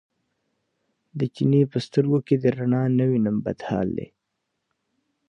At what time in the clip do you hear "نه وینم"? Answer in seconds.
2.97-3.37